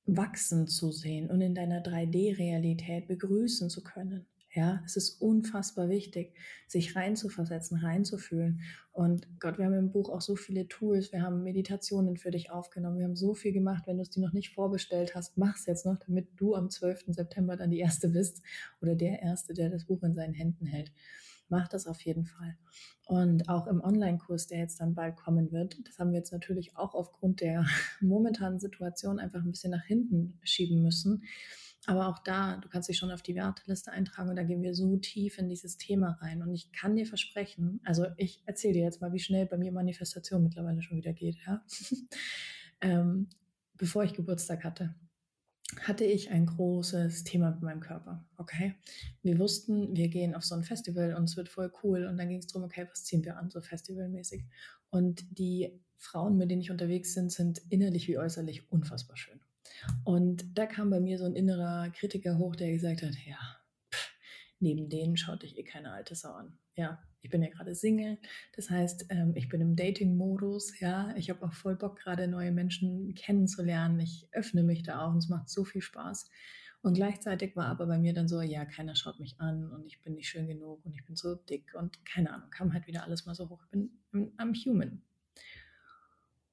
wachsen 0.06 0.66
zu 0.68 0.92
sehen 0.92 1.30
und 1.30 1.42
in 1.42 1.54
deiner 1.54 1.84
3D-Realität 1.84 3.08
begrüßen 3.08 3.70
zu 3.70 3.84
können. 3.84 4.26
Ja, 4.56 4.84
es 4.86 4.96
ist 4.98 5.20
unfassbar 5.20 5.90
wichtig, 5.90 6.36
sich 6.68 6.96
reinzuversetzen, 6.96 7.80
reinzufühlen. 7.80 8.62
Und 8.92 9.28
Gott, 9.40 9.58
wir 9.58 9.66
haben 9.66 9.74
im 9.74 9.92
Buch 9.92 10.10
auch 10.12 10.22
so 10.22 10.36
viele 10.36 10.68
Tools, 10.68 11.12
wir 11.12 11.24
haben 11.24 11.42
Meditationen 11.42 12.18
für 12.18 12.30
dich 12.30 12.52
aufgenommen, 12.52 13.00
wir 13.00 13.06
haben 13.06 13.16
so 13.16 13.34
viel 13.34 13.52
gemacht. 13.52 13.88
Wenn 13.88 13.98
du 13.98 14.04
es 14.04 14.12
dir 14.12 14.22
noch 14.22 14.34
nicht 14.34 14.54
vorbestellt 14.54 15.16
hast, 15.16 15.40
mach 15.40 15.56
es 15.56 15.66
jetzt 15.66 15.88
noch, 15.88 15.98
damit 16.06 16.28
du 16.36 16.54
am 16.54 16.70
12. 16.70 17.06
September 17.08 17.58
dann 17.58 17.72
die 17.72 17.80
Erste 17.80 18.10
bist 18.10 18.44
oder 18.80 18.94
der 18.94 19.24
Erste, 19.24 19.56
der 19.56 19.72
das 19.72 19.86
Buch 19.86 20.04
in 20.04 20.14
seinen 20.14 20.36
Händen 20.36 20.68
hält. 20.68 20.92
Mach 21.50 21.68
das 21.68 21.88
auf 21.88 22.02
jeden 22.02 22.26
Fall. 22.26 22.56
Und 23.08 23.50
auch 23.50 23.66
im 23.66 23.82
Online-Kurs, 23.82 24.46
der 24.46 24.60
jetzt 24.60 24.80
dann 24.80 24.94
bald 24.94 25.18
kommen 25.18 25.52
wird, 25.52 25.78
das 25.88 25.98
haben 25.98 26.12
wir 26.12 26.20
jetzt 26.20 26.32
natürlich 26.32 26.78
auch 26.78 26.94
aufgrund 26.94 27.42
der 27.42 27.66
momentanen 28.02 28.60
Situation 28.60 29.18
einfach 29.18 29.42
ein 29.42 29.52
bisschen 29.52 29.72
nach 29.72 29.84
hinten 29.84 30.38
schieben 30.44 30.84
müssen 30.84 31.24
aber 31.86 32.08
auch 32.08 32.20
da, 32.20 32.58
du 32.58 32.70
kannst 32.70 32.88
dich 32.88 32.98
schon 32.98 33.12
auf 33.12 33.22
die 33.22 33.36
Warteliste 33.36 33.92
eintragen 33.92 34.30
und 34.30 34.38
da 34.38 34.44
gehen 34.44 34.62
wir 34.62 34.74
so 34.74 34.96
tief 34.98 35.38
in 35.38 35.50
dieses 35.50 35.78
Thema 35.78 36.18
rein. 36.22 36.42
Und 36.42 36.54
ich 36.54 36.72
kann 36.72 36.96
dir 36.96 37.06
versprechen, 37.06 37.82
also 37.84 38.06
ich 38.18 38.42
erzähle 38.46 38.74
dir 38.74 38.84
jetzt 38.84 39.02
mal, 39.02 39.12
wie 39.12 39.20
schnell 39.20 39.46
bei 39.46 39.58
mir 39.58 39.72
Manifestation 39.72 40.44
mittlerweile 40.44 40.82
schon 40.82 40.98
wieder 40.98 41.14
geht. 41.14 41.38
Ja? 41.46 41.66
ähm, 42.82 43.28
bevor 43.76 44.04
ich 44.04 44.14
Geburtstag 44.14 44.64
hatte, 44.64 44.96
hatte 45.82 46.06
ich 46.06 46.30
ein 46.30 46.46
großes 46.46 47.24
Thema 47.26 47.52
mit 47.52 47.62
meinem 47.62 47.80
Körper. 47.82 48.26
Okay, 48.38 48.76
wir 49.22 49.40
wussten, 49.40 49.96
wir 49.96 50.08
gehen 50.08 50.36
auf 50.36 50.46
so 50.46 50.56
ein 50.56 50.64
Festival 50.64 51.16
und 51.16 51.26
es 51.26 51.36
wird 51.36 51.50
voll 51.50 51.74
cool. 51.84 52.06
Und 52.06 52.18
dann 52.18 52.30
ging 52.30 52.40
es 52.40 52.48
darum, 52.48 52.64
okay, 52.66 52.88
was 52.90 53.04
ziehen 53.04 53.26
wir 53.26 53.38
an, 53.38 53.50
so 53.50 53.60
festivalmäßig. 53.60 54.46
Und 54.90 55.26
die 55.38 55.82
Frauen, 55.98 56.38
mit 56.38 56.52
denen 56.52 56.62
ich 56.62 56.72
unterwegs 56.72 57.16
bin, 57.16 57.30
sind 57.30 57.62
innerlich 57.70 58.08
wie 58.08 58.18
äußerlich 58.18 58.72
unfassbar 58.72 59.18
schön. 59.18 59.40
Und 60.04 60.58
da 60.58 60.66
kam 60.66 60.90
bei 60.90 61.00
mir 61.00 61.18
so 61.18 61.26
ein 61.26 61.36
innerer 61.36 61.90
Kritiker 61.92 62.38
hoch, 62.38 62.56
der 62.56 62.72
gesagt 62.72 63.02
hat, 63.02 63.16
ja, 63.26 63.38
pff, 63.94 64.12
neben 64.60 64.90
denen 64.90 65.18
schaut 65.18 65.44
dich 65.44 65.58
eh 65.58 65.64
keine 65.64 65.92
alte 65.92 66.16
Sau 66.16 66.32
an. 66.32 66.58
Ja, 66.76 67.02
ich 67.22 67.30
bin 67.30 67.42
ja 67.42 67.50
gerade 67.50 67.76
Single, 67.76 68.18
das 68.56 68.70
heißt, 68.70 69.06
ähm, 69.10 69.34
ich 69.36 69.48
bin 69.48 69.62
im 69.62 69.76
Dating-Modus, 69.76 70.80
ja, 70.80 71.16
ich 71.16 71.30
habe 71.30 71.46
auch 71.46 71.54
voll 71.54 71.76
Bock, 71.76 71.98
gerade 71.98 72.28
neue 72.28 72.52
Menschen 72.52 73.14
kennenzulernen. 73.16 74.00
Ich 74.00 74.28
öffne 74.32 74.64
mich 74.64 74.84
da 74.84 75.06
auch 75.06 75.12
und 75.12 75.20
es 75.20 75.30
macht 75.30 75.50
so 75.50 75.64
viel 75.64 75.82
Spaß. 75.82 76.30
Und 76.82 76.96
gleichzeitig 76.96 77.56
war 77.56 77.68
aber 77.68 77.86
bei 77.86 77.98
mir 77.98 78.14
dann 78.14 78.28
so, 78.28 78.42
ja, 78.42 78.66
keiner 78.66 78.96
schaut 78.96 79.20
mich 79.20 79.40
an 79.40 79.72
und 79.72 79.86
ich 79.86 80.02
bin 80.02 80.16
nicht 80.16 80.28
schön 80.28 80.48
genug 80.48 80.86
und 80.86 80.94
ich 80.94 81.06
bin 81.06 81.16
so 81.16 81.36
dick 81.36 81.74
und 81.76 82.06
keine 82.06 82.34
Ahnung, 82.34 82.50
kam 82.50 82.74
halt 82.74 82.88
wieder 82.88 83.04
alles 83.04 83.26
mal 83.26 83.36
so 83.36 83.50
hoch. 83.50 83.64
Ich 83.64 83.70
bin 84.12 84.34
am 84.36 84.54
Human. 84.54 85.02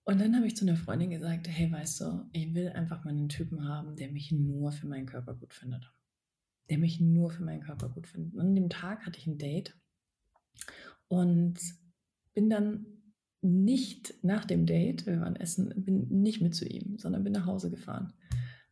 Und 0.04 0.20
dann 0.20 0.34
habe 0.34 0.46
ich 0.46 0.56
zu 0.56 0.64
einer 0.64 0.76
Freundin 0.76 1.10
gesagt, 1.10 1.46
hey, 1.48 1.70
weißt 1.70 2.00
du, 2.00 2.28
ich 2.32 2.54
will 2.54 2.70
einfach 2.70 3.04
mal 3.04 3.10
einen 3.10 3.28
Typen 3.28 3.68
haben, 3.68 3.96
der 3.96 4.10
mich 4.10 4.32
nur 4.32 4.72
für 4.72 4.86
meinen 4.86 5.06
Körper 5.06 5.34
gut 5.34 5.54
findet. 5.54 5.92
Der 6.68 6.78
mich 6.78 7.00
nur 7.00 7.30
für 7.30 7.44
meinen 7.44 7.62
Körper 7.62 7.88
gut 7.88 8.06
findet. 8.06 8.34
Und 8.34 8.40
an 8.40 8.54
dem 8.54 8.70
Tag 8.70 9.06
hatte 9.06 9.18
ich 9.18 9.26
ein 9.26 9.38
Date 9.38 9.76
und 11.08 11.58
bin 12.34 12.48
dann 12.48 12.86
nicht 13.42 14.14
nach 14.22 14.44
dem 14.44 14.66
Date, 14.66 15.06
wir 15.06 15.20
waren 15.20 15.36
essen, 15.36 15.72
bin 15.76 16.08
nicht 16.08 16.40
mit 16.40 16.54
zu 16.54 16.66
ihm, 16.66 16.98
sondern 16.98 17.24
bin 17.24 17.32
nach 17.32 17.46
Hause 17.46 17.70
gefahren. 17.70 18.12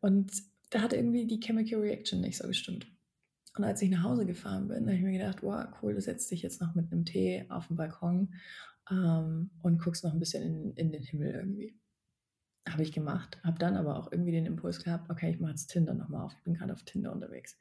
Und 0.01 0.33
da 0.71 0.83
hat 0.83 0.93
irgendwie 0.93 1.27
die 1.27 1.41
Chemical 1.41 1.81
Reaction 1.81 2.21
nicht 2.21 2.37
so 2.37 2.47
gestimmt. 2.47 2.87
Und 3.57 3.65
als 3.65 3.83
ich 3.83 3.91
nach 3.91 4.05
Hause 4.05 4.27
gefahren 4.27 4.69
bin, 4.69 4.87
habe 4.87 4.95
ich 4.95 5.03
mir 5.03 5.13
gedacht, 5.13 5.43
wow, 5.43 5.67
cool, 5.83 5.95
du 5.95 6.01
setzt 6.01 6.31
dich 6.31 6.43
jetzt 6.43 6.61
noch 6.61 6.75
mit 6.75 6.93
einem 6.93 7.05
Tee 7.05 7.47
auf 7.49 7.67
den 7.69 7.77
Balkon 7.77 8.35
ähm, 8.91 9.51
und 9.63 9.79
guckst 9.81 10.05
noch 10.05 10.13
ein 10.13 10.19
bisschen 10.19 10.43
in, 10.43 10.73
in 10.75 10.93
den 10.93 11.03
Himmel 11.03 11.35
irgendwie. 11.35 11.79
Habe 12.69 12.83
ich 12.83 12.93
gemacht, 12.93 13.41
habe 13.45 13.59
dann 13.59 13.77
aber 13.77 13.99
auch 13.99 14.13
irgendwie 14.13 14.33
den 14.33 14.47
Impuls 14.47 14.83
gehabt, 14.83 15.11
okay, 15.11 15.31
ich 15.31 15.41
mache 15.41 15.53
jetzt 15.53 15.69
Tinder 15.69 15.95
nochmal 15.95 16.27
auf. 16.27 16.35
Ich 16.37 16.45
bin 16.45 16.55
gerade 16.55 16.73
auf 16.73 16.83
Tinder 16.85 17.13
unterwegs. 17.13 17.57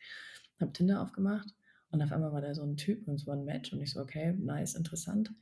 Habe 0.59 0.73
Tinder 0.73 1.01
aufgemacht 1.01 1.47
und 1.91 2.01
auf 2.01 2.11
einmal 2.11 2.33
war 2.33 2.41
da 2.41 2.53
so 2.53 2.63
ein 2.63 2.77
Typ 2.77 3.07
und 3.07 3.15
es 3.15 3.27
war 3.27 3.35
ein 3.35 3.45
Match 3.45 3.71
und 3.71 3.81
ich 3.81 3.91
so, 3.91 4.01
okay, 4.01 4.33
nice, 4.33 4.75
interessant. 4.75 5.33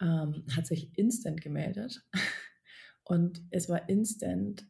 Ähm, 0.00 0.44
hat 0.54 0.66
sich 0.66 0.90
instant 0.98 1.40
gemeldet 1.40 2.04
und 3.04 3.42
es 3.50 3.68
war 3.68 3.88
instant 3.88 4.68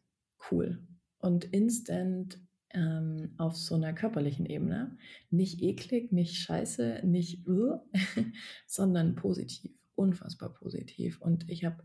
cool 0.51 0.87
und 1.17 1.45
instant 1.45 2.39
ähm, 2.69 3.33
auf 3.37 3.57
so 3.57 3.75
einer 3.75 3.93
körperlichen 3.93 4.45
Ebene. 4.45 4.97
Nicht 5.31 5.61
eklig, 5.61 6.11
nicht 6.11 6.35
scheiße, 6.35 7.01
nicht, 7.03 7.45
sondern 8.67 9.15
positiv 9.15 9.74
unfassbar 9.95 10.53
positiv. 10.53 11.21
Und 11.21 11.49
ich 11.49 11.65
habe, 11.65 11.83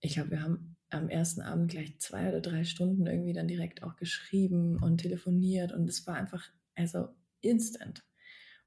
ich 0.00 0.14
glaube, 0.14 0.30
wir 0.30 0.42
haben 0.42 0.76
am 0.90 1.08
ersten 1.08 1.40
Abend 1.40 1.70
gleich 1.70 1.98
zwei 1.98 2.28
oder 2.28 2.40
drei 2.40 2.64
Stunden 2.64 3.06
irgendwie 3.06 3.32
dann 3.32 3.48
direkt 3.48 3.82
auch 3.82 3.96
geschrieben 3.96 4.78
und 4.82 4.98
telefoniert 4.98 5.72
und 5.72 5.88
es 5.88 6.06
war 6.06 6.14
einfach, 6.14 6.48
also 6.74 7.08
instant. 7.40 8.04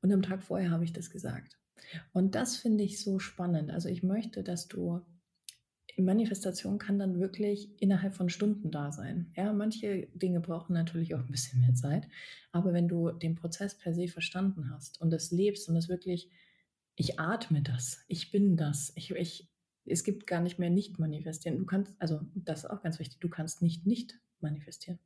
Und 0.02 0.12
am 0.12 0.22
Tag 0.22 0.44
vorher 0.44 0.72
habe 0.72 0.84
ich 0.84 0.94
das 0.94 1.10
gesagt. 1.10 1.58
Und 2.12 2.36
das 2.36 2.58
finde 2.58 2.84
ich 2.84 3.02
so 3.02 3.20
spannend. 3.20 3.72
Also 3.72 3.90
ich 3.90 4.04
möchte, 4.04 4.44
dass 4.44 4.68
du 4.68 5.02
Manifestation 6.02 6.78
kann 6.78 7.00
dann 7.00 7.20
wirklich 7.20 7.70
innerhalb 7.82 8.16
von 8.16 8.30
Stunden 8.30 8.72
da 8.72 8.92
sein. 8.92 9.32
Ja, 9.36 9.54
manche 9.54 10.08
Dinge 10.14 10.40
brauchen 10.40 10.74
natürlich 10.74 11.16
auch 11.16 11.20
ein 11.20 11.32
bisschen 11.32 11.62
mehr 11.62 11.76
Zeit, 11.76 12.08
aber 12.52 12.74
wenn 12.74 12.88
du 12.88 13.12
den 13.12 13.36
Prozess 13.36 13.78
per 13.78 13.94
se 13.94 14.08
verstanden 14.08 14.70
hast 14.72 15.02
und 15.02 15.14
es 15.14 15.32
lebst 15.32 15.68
und 15.70 15.76
es 15.76 15.90
wirklich 15.90 16.30
ich 17.00 17.18
atme 17.18 17.62
das, 17.62 18.04
ich 18.10 18.30
bin 18.30 18.58
das, 18.58 18.92
ich, 18.96 19.12
ich, 19.12 19.50
es 19.86 20.04
gibt 20.04 20.28
gar 20.28 20.42
nicht 20.42 20.60
mehr 20.60 20.70
nicht 20.70 21.00
manifestieren. 21.00 21.58
Du 21.58 21.66
kannst, 21.66 21.96
also 21.98 22.20
das 22.36 22.66
ist 22.66 22.70
auch 22.70 22.84
ganz 22.84 23.00
wichtig, 23.00 23.22
du 23.22 23.30
kannst 23.30 23.62
nicht 23.62 23.86
nicht 23.86 24.20
manifestieren. 24.42 25.00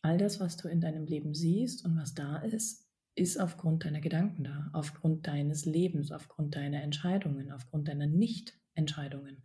All 0.00 0.16
das, 0.16 0.40
was 0.40 0.56
du 0.56 0.66
in 0.66 0.80
deinem 0.80 1.04
Leben 1.04 1.34
siehst 1.34 1.84
und 1.84 1.94
was 1.98 2.14
da 2.14 2.38
ist, 2.38 2.88
ist 3.14 3.38
aufgrund 3.38 3.84
deiner 3.84 4.00
Gedanken 4.00 4.44
da, 4.44 4.70
aufgrund 4.72 5.26
deines 5.26 5.66
Lebens, 5.66 6.10
aufgrund 6.10 6.56
deiner 6.56 6.82
Entscheidungen, 6.82 7.52
aufgrund 7.52 7.86
deiner 7.88 8.06
Nicht-Entscheidungen. 8.06 9.44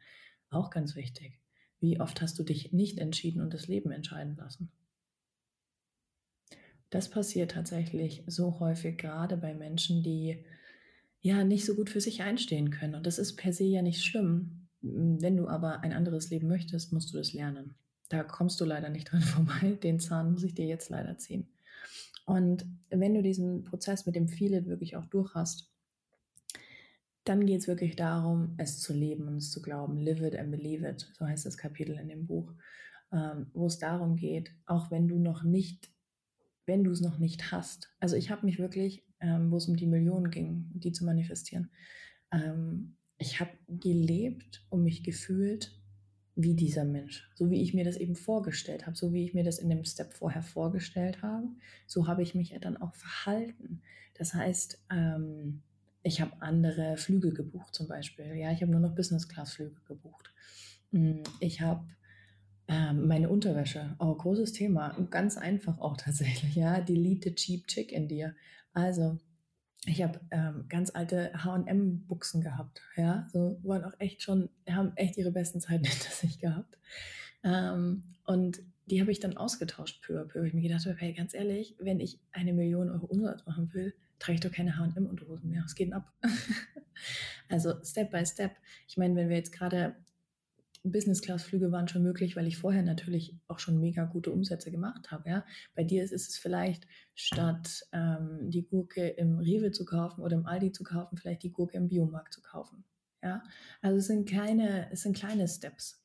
Auch 0.50 0.70
ganz 0.70 0.96
wichtig. 0.96 1.42
Wie 1.82 2.00
oft 2.00 2.22
hast 2.22 2.40
du 2.40 2.44
dich 2.44 2.72
nicht 2.72 3.00
entschieden 3.00 3.42
und 3.42 3.54
das 3.54 3.68
Leben 3.68 3.92
entscheiden 3.92 4.38
lassen? 4.38 4.72
Das 6.90 7.10
passiert 7.10 7.52
tatsächlich 7.52 8.24
so 8.28 8.62
häufig, 8.62 8.98
gerade 8.98 9.36
bei 9.36 9.54
Menschen, 9.54 10.04
die 10.04 10.46
ja 11.22 11.44
nicht 11.44 11.66
so 11.66 11.76
gut 11.76 11.90
für 11.90 12.02
sich 12.02 12.22
einstehen 12.22 12.70
können. 12.70 12.96
Und 12.96 13.06
das 13.06 13.20
ist 13.20 13.36
per 13.36 13.54
se 13.54 13.66
ja 13.66 13.82
nicht 13.82 14.04
schlimm. 14.04 14.68
Wenn 14.82 15.38
du 15.38 15.48
aber 15.48 15.82
ein 15.82 15.94
anderes 15.94 16.30
Leben 16.30 16.48
möchtest, 16.48 16.94
musst 16.94 17.14
du 17.14 17.18
das 17.18 17.34
lernen. 17.34 17.76
Da 18.10 18.24
kommst 18.24 18.60
du 18.62 18.66
leider 18.66 18.90
nicht 18.90 19.06
dran 19.12 19.22
vorbei. 19.22 19.78
Den 19.84 20.00
Zahn 20.00 20.32
muss 20.32 20.44
ich 20.44 20.54
dir 20.56 20.66
jetzt 20.66 20.90
leider 20.90 21.18
ziehen. 21.18 21.48
Und 22.26 22.66
wenn 22.90 23.14
du 23.16 23.24
diesen 23.24 23.64
Prozess 23.64 24.06
mit 24.06 24.16
dem 24.16 24.28
Feel 24.28 24.66
wirklich 24.68 24.96
auch 24.96 25.06
durch 25.06 25.34
hast, 25.34 25.72
dann 27.24 27.46
geht 27.46 27.62
es 27.62 27.68
wirklich 27.68 27.96
darum, 27.96 28.56
es 28.58 28.80
zu 28.80 28.94
leben 28.94 29.28
und 29.28 29.38
es 29.38 29.52
zu 29.52 29.62
glauben. 29.62 30.00
Live 30.00 30.22
it 30.22 30.36
and 30.36 30.52
believe 30.52 30.88
it. 30.88 31.12
So 31.18 31.26
heißt 31.26 31.46
das 31.46 31.58
Kapitel 31.58 31.98
in 31.98 32.08
dem 32.08 32.26
Buch. 32.28 32.54
ähm, 33.12 33.48
wo 33.54 33.66
es 33.66 33.80
darum 33.80 34.16
geht, 34.16 34.52
auch 34.66 34.92
wenn 34.92 35.08
du 35.08 35.18
noch 35.18 35.44
nicht, 35.44 35.92
wenn 36.66 36.84
du 36.84 36.92
es 36.92 37.02
noch 37.02 37.18
nicht 37.18 37.52
hast. 37.52 37.90
Also 38.00 38.16
ich 38.16 38.30
habe 38.30 38.46
mich 38.46 38.60
wirklich, 38.60 39.04
ähm, 39.22 39.52
wo 39.52 39.58
es 39.58 39.68
um 39.68 39.76
die 39.76 39.88
Millionen 39.88 40.32
ging, 40.32 40.70
die 40.74 40.92
zu 40.92 41.06
manifestieren, 41.06 41.70
ähm, 42.32 42.96
ich 43.18 43.40
habe 43.40 43.52
gelebt 43.68 44.66
und 44.70 44.84
mich 44.84 45.04
gefühlt 45.04 45.76
wie 46.36 46.56
dieser 46.56 46.86
Mensch, 46.86 47.30
so 47.36 47.52
wie 47.52 47.62
ich 47.62 47.74
mir 47.74 47.84
das 47.84 47.98
eben 47.98 48.16
vorgestellt 48.16 48.86
habe, 48.86 48.96
so 48.96 49.12
wie 49.12 49.26
ich 49.26 49.34
mir 49.34 49.44
das 49.44 49.60
in 49.60 49.70
dem 49.70 49.84
Step 49.84 50.14
vorher 50.14 50.42
vorgestellt 50.42 51.22
habe, 51.22 51.48
so 51.86 52.08
habe 52.08 52.24
ich 52.24 52.34
mich 52.34 52.58
dann 52.62 52.78
auch 52.78 52.96
verhalten. 52.96 53.82
Das 54.14 54.34
heißt, 54.34 54.86
ähm, 54.90 55.62
ich 56.02 56.22
habe 56.22 56.42
andere 56.42 56.96
Flüge 56.96 57.34
gebucht 57.34 57.76
zum 57.76 57.88
Beispiel. 57.88 58.36
Ja, 58.36 58.52
ich 58.52 58.62
habe 58.62 58.72
nur 58.72 58.80
noch 58.80 58.96
Business-Class-Flüge 58.96 59.82
gebucht. 59.86 60.34
Mm, 60.92 61.24
ich 61.42 61.60
habe 61.60 61.86
ähm, 62.70 63.08
meine 63.08 63.30
Unterwäsche, 63.30 63.96
auch 63.98 64.18
großes 64.18 64.54
Thema, 64.54 64.96
ganz 65.10 65.38
einfach 65.38 65.80
auch 65.80 65.98
tatsächlich. 65.98 66.56
Ja, 66.56 66.80
delete 66.80 67.30
the 67.30 67.36
cheap 67.36 67.68
chick 67.68 67.92
in 67.92 68.08
dir. 68.08 68.36
Also 68.74 69.18
ich 69.86 70.04
habe 70.04 70.20
ähm, 70.32 70.66
ganz 70.68 70.92
alte 70.94 71.32
H&M-Buchsen 71.34 72.42
gehabt, 72.42 72.82
ja, 72.96 73.28
so 73.32 73.60
waren 73.64 73.86
auch 73.86 73.98
echt 74.00 74.22
schon, 74.22 74.50
haben 74.70 74.92
echt 74.96 75.18
ihre 75.18 75.32
besten 75.32 75.62
Zeiten 75.62 75.84
hinter 75.86 76.12
sich 76.12 76.40
gehabt. 76.40 76.78
Ähm, 77.44 78.04
und 78.26 78.62
die 78.88 79.02
habe 79.02 79.12
ich 79.12 79.20
dann 79.20 79.38
ausgetauscht 79.38 80.04
peu 80.04 80.20
à 80.20 80.26
peu. 80.26 80.44
Ich 80.44 80.54
mir 80.54 80.62
gedacht 80.62 80.86
habe, 80.86 80.98
hey, 80.98 81.14
ganz 81.14 81.34
ehrlich, 81.34 81.76
wenn 81.80 82.00
ich 82.00 82.20
eine 82.32 82.54
Million 82.54 82.90
Euro 82.90 83.06
Umsatz 83.06 83.46
machen 83.46 83.74
will, 83.74 83.94
trage 84.18 84.36
ich 84.36 84.42
doch 84.42 84.52
keine 84.52 84.78
H&M-Unterhosen 84.78 85.50
mehr. 85.50 85.64
Es 85.66 85.76
geht 85.76 85.94
ab. 85.94 86.12
also 87.50 87.76
Step 87.84 88.12
by 88.12 88.26
Step. 88.26 88.52
Ich 88.88 88.98
meine, 88.98 89.16
wenn 89.16 89.30
wir 89.30 89.38
jetzt 89.38 89.52
gerade 89.52 89.96
Business-Class-Flüge 90.92 91.72
waren 91.72 91.88
schon 91.88 92.04
möglich, 92.04 92.36
weil 92.36 92.48
ich 92.48 92.58
vorher 92.58 92.84
natürlich 92.84 93.36
auch 93.48 93.60
schon 93.60 93.80
mega 93.80 94.06
gute 94.06 94.32
Umsätze 94.32 94.72
gemacht 94.72 95.12
habe. 95.12 95.30
Ja? 95.30 95.46
Bei 95.76 95.84
dir 95.84 96.04
ist, 96.04 96.12
ist 96.12 96.30
es 96.30 96.38
vielleicht, 96.38 96.88
statt 97.16 97.86
ähm, 97.92 98.50
die 98.50 98.66
Gurke 98.66 99.08
im 99.08 99.40
Rewe 99.40 99.72
zu 99.72 99.86
kaufen 99.86 100.22
oder 100.22 100.36
im 100.36 100.46
Aldi 100.46 100.72
zu 100.72 100.84
kaufen, 100.84 101.18
vielleicht 101.18 101.44
die 101.44 101.52
Gurke 101.52 101.78
im 101.78 101.90
Biomarkt 101.90 102.34
zu 102.34 102.42
kaufen. 102.42 102.84
Ja? 103.24 103.44
Also 103.82 103.98
es 103.98 104.08
sind, 104.08 104.30
keine, 104.30 104.92
es 104.92 105.02
sind 105.02 105.16
kleine 105.16 105.48
Steps. 105.48 106.04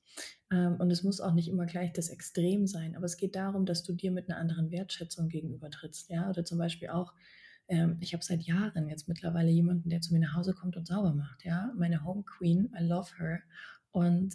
Ähm, 0.51 0.77
und 0.79 0.91
es 0.91 1.03
muss 1.03 1.21
auch 1.21 1.33
nicht 1.33 1.49
immer 1.49 1.67
gleich 1.67 1.93
das 1.93 2.09
Extrem 2.09 2.67
sein, 2.67 2.97
aber 2.97 3.07
es 3.07 3.17
geht 3.17 3.35
darum, 3.35 3.67
dass 3.67 3.83
du 3.83 3.93
dir 3.93 4.13
mit 4.13 4.29
einer 4.29 4.39
anderen 4.39 4.71
Wertschätzung 4.71 5.29
gegenüber 5.29 5.71
trittst. 5.71 6.11
Ja? 6.11 6.29
Oder 6.29 6.45
zum 6.45 6.59
Beispiel 6.59 6.89
auch, 6.89 7.13
ähm, 7.69 7.97
ich 8.01 8.13
habe 8.13 8.25
seit 8.25 8.43
Jahren 8.43 8.89
jetzt 8.89 9.09
mittlerweile 9.09 9.51
jemanden, 9.51 9.89
der 9.89 10.01
zu 10.01 10.13
mir 10.13 10.21
nach 10.21 10.35
Hause 10.35 10.55
kommt 10.55 10.77
und 10.77 10.87
sauber 10.87 11.15
macht. 11.15 11.45
Ja? 11.45 11.73
Meine 11.77 12.05
Home 12.05 12.25
Queen, 12.25 12.73
I 12.79 12.85
love 12.85 13.11
her. 13.19 13.41
Und 13.91 14.35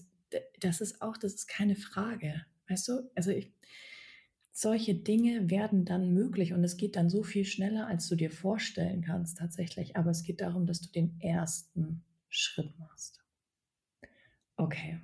das 0.59 0.81
ist 0.81 1.01
auch, 1.01 1.17
das 1.17 1.33
ist 1.33 1.47
keine 1.47 1.75
Frage. 1.75 2.45
Weißt 2.67 2.87
du? 2.87 3.09
Also 3.15 3.31
ich, 3.31 3.51
solche 4.51 4.95
Dinge 4.95 5.49
werden 5.49 5.85
dann 5.85 6.13
möglich 6.13 6.53
und 6.53 6.63
es 6.63 6.77
geht 6.77 6.95
dann 6.95 7.09
so 7.09 7.23
viel 7.23 7.45
schneller, 7.45 7.87
als 7.87 8.07
du 8.07 8.15
dir 8.15 8.31
vorstellen 8.31 9.01
kannst 9.01 9.37
tatsächlich. 9.37 9.95
Aber 9.95 10.11
es 10.11 10.23
geht 10.23 10.41
darum, 10.41 10.65
dass 10.65 10.81
du 10.81 10.89
den 10.89 11.19
ersten 11.21 12.03
Schritt 12.27 12.77
machst. 12.77 13.23
Okay, 14.57 14.99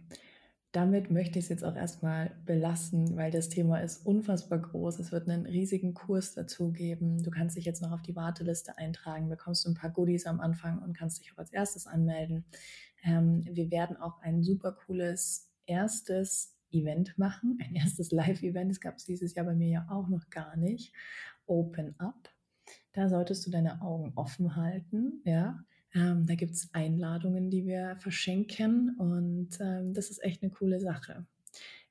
damit 0.75 1.10
möchte 1.10 1.39
ich 1.39 1.46
es 1.46 1.50
jetzt 1.50 1.63
auch 1.63 1.77
erstmal 1.77 2.36
belassen, 2.46 3.15
weil 3.15 3.32
das 3.32 3.48
Thema 3.48 3.79
ist 3.79 4.05
unfassbar 4.05 4.60
groß. 4.60 5.00
Es 5.00 5.13
wird 5.13 5.29
einen 5.29 5.46
riesigen 5.46 5.94
Kurs 5.94 6.34
dazu 6.34 6.74
geben. 6.74 7.24
Du 7.24 7.32
kannst 7.32 7.55
dich 7.55 7.63
jetzt 7.63 7.82
noch 7.82 7.94
auf 7.94 8.01
die 8.01 8.17
Warteliste 8.17 8.77
eintragen, 8.77 9.29
bekommst 9.29 9.65
ein 9.65 9.74
paar 9.74 9.89
Goodies 9.89 10.25
am 10.25 10.41
Anfang 10.41 10.79
und 10.79 10.91
kannst 10.91 11.22
dich 11.22 11.32
auch 11.32 11.38
als 11.38 11.53
erstes 11.53 11.88
anmelden. 11.88 12.44
Ähm, 13.06 13.46
wir 13.50 13.72
werden 13.72 13.98
auch 13.98 14.22
ein 14.22 14.44
super 14.44 14.74
cooles 14.74 15.50
erstes 15.66 16.56
Event 16.72 17.18
machen, 17.18 17.58
ein 17.62 17.76
erstes 17.76 18.12
Live-Event. 18.12 18.72
Das 18.72 18.82
gab 18.82 18.98
es 18.98 19.06
dieses 19.06 19.36
Jahr 19.36 19.46
bei 19.46 19.56
mir 19.56 19.70
ja 19.70 19.88
auch 19.90 20.10
noch 20.10 20.30
gar 20.30 20.58
nicht. 20.58 20.94
Open 21.46 21.96
Up. 22.00 22.30
Da 22.94 23.08
solltest 23.08 23.46
du 23.46 23.52
deine 23.52 23.82
Augen 23.82 24.14
offen 24.16 24.56
halten, 24.56 25.22
ja. 25.24 25.64
Ähm, 25.94 26.26
da 26.26 26.36
gibt 26.36 26.54
es 26.54 26.74
Einladungen, 26.74 27.50
die 27.50 27.66
wir 27.66 27.96
verschenken 28.00 28.98
und 28.98 29.50
ähm, 29.62 29.94
das 29.94 30.10
ist 30.10 30.24
echt 30.24 30.42
eine 30.42 30.52
coole 30.52 30.82
Sache. 30.82 31.26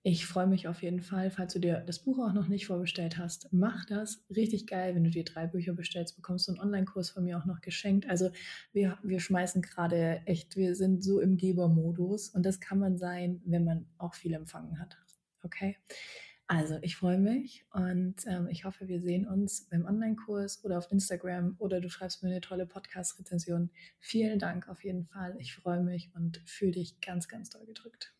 Ich 0.07 0.27
freue 0.27 0.47
mich 0.47 0.69
auf 0.69 0.83
jeden 0.83 1.01
Fall, 1.01 1.31
falls 1.31 1.55
du 1.55 1.59
dir 1.59 1.83
das 1.87 1.99
Buch 1.99 2.19
auch 2.19 2.35
noch 2.35 2.47
nicht 2.47 2.67
vorbestellt 2.67 3.17
hast, 3.17 3.49
mach 3.53 3.87
das. 3.87 4.23
Richtig 4.29 4.67
geil, 4.67 4.95
wenn 4.95 5.05
du 5.05 5.09
dir 5.09 5.25
drei 5.25 5.47
Bücher 5.47 5.73
bestellst, 5.73 6.17
bekommst 6.17 6.47
du 6.47 6.53
einen 6.53 6.61
Online-Kurs 6.61 7.09
von 7.09 7.25
mir 7.25 7.39
auch 7.39 7.47
noch 7.47 7.63
geschenkt. 7.63 8.07
Also 8.07 8.31
wir, 8.75 8.99
wir 9.03 9.19
schmeißen 9.19 9.63
gerade 9.63 10.21
echt, 10.27 10.57
wir 10.57 10.77
sind 10.77 11.03
so 11.03 11.21
im 11.21 11.39
Gebermodus 11.39 12.29
und 12.29 12.45
das 12.45 12.61
kann 12.61 12.79
man 12.79 12.99
sein, 12.99 13.41
wenn 13.47 13.65
man 13.65 13.87
auch 13.97 14.13
viel 14.13 14.35
empfangen 14.35 14.79
hat. 14.79 14.99
Okay? 15.43 15.79
Also 16.49 16.79
ich 16.83 16.97
freue 16.97 17.19
mich 17.19 17.65
und 17.73 18.17
ähm, 18.27 18.49
ich 18.51 18.67
hoffe, 18.67 18.89
wir 18.89 19.01
sehen 19.01 19.27
uns 19.27 19.71
beim 19.71 19.87
Online-Kurs 19.87 20.67
oder 20.67 20.77
auf 20.77 20.93
Instagram 20.93 21.57
oder 21.59 21.81
du 21.81 21.89
schreibst 21.89 22.23
mir 22.23 22.29
eine 22.29 22.43
tolle 22.43 22.67
Podcast-Rezension. 22.67 23.71
Vielen 24.01 24.39
Dank 24.39 24.69
auf 24.69 24.85
jeden 24.85 25.07
Fall. 25.07 25.35
Ich 25.39 25.55
freue 25.55 25.83
mich 25.83 26.11
und 26.15 26.43
fühle 26.45 26.73
dich 26.73 27.01
ganz, 27.01 27.27
ganz 27.27 27.49
doll 27.49 27.65
gedrückt. 27.65 28.15